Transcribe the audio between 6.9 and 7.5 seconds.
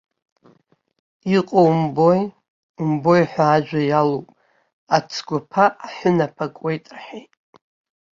рҳәеит.